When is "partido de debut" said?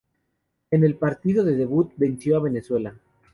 0.95-1.91